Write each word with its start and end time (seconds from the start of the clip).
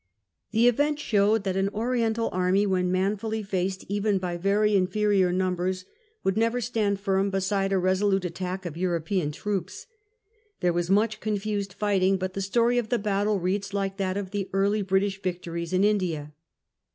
The 0.49 0.67
event 0.67 0.97
showed 0.97 1.43
that 1.43 1.55
an 1.55 1.69
Oriental 1.75 2.31
army 2.31 2.65
when 2.65 2.91
manfully 2.91 3.43
faced, 3.43 3.85
even 3.87 4.17
by 4.17 4.35
very 4.35 4.75
inferior 4.75 5.31
numbers, 5.31 5.85
would 6.23 6.35
never 6.35 6.59
stand 6.59 6.99
firm 6.99 7.29
before 7.29 7.67
a 7.69 7.77
resolute 7.77 8.25
attack 8.25 8.65
of 8.65 8.75
Euro 8.75 8.99
pean 8.99 9.31
troops. 9.31 9.85
There 10.59 10.73
was 10.73 10.89
much 10.89 11.19
confused 11.19 11.73
fighting, 11.73 12.17
but 12.17 12.33
the 12.33 12.41
story 12.41 12.79
of 12.79 12.89
the 12.89 12.97
battle 12.97 13.39
reads 13.39 13.75
like 13.75 13.97
that 13.97 14.17
of 14.17 14.31
the 14.31 14.49
early 14.53 14.81
British 14.81 15.21
victories 15.21 15.71
in 15.71 15.83
India. 15.83 16.33